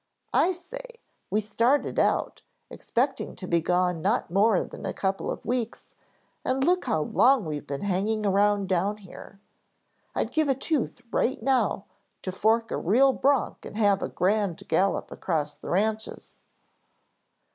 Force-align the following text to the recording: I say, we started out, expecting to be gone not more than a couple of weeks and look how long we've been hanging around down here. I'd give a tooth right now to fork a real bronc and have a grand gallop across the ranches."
I 0.33 0.51
say, 0.51 0.97
we 1.29 1.41
started 1.41 1.99
out, 1.99 2.41
expecting 2.71 3.35
to 3.35 3.45
be 3.47 3.61
gone 3.61 4.01
not 4.01 4.31
more 4.31 4.63
than 4.63 4.83
a 4.83 4.95
couple 4.95 5.29
of 5.29 5.45
weeks 5.45 5.89
and 6.43 6.63
look 6.63 6.85
how 6.85 7.03
long 7.03 7.45
we've 7.45 7.67
been 7.67 7.81
hanging 7.81 8.25
around 8.25 8.67
down 8.67 8.97
here. 8.97 9.39
I'd 10.15 10.31
give 10.31 10.49
a 10.49 10.55
tooth 10.55 11.03
right 11.11 11.39
now 11.39 11.85
to 12.23 12.31
fork 12.31 12.71
a 12.71 12.77
real 12.77 13.13
bronc 13.13 13.63
and 13.63 13.77
have 13.77 14.01
a 14.01 14.09
grand 14.09 14.67
gallop 14.67 15.11
across 15.11 15.53
the 15.57 15.69
ranches." 15.69 16.39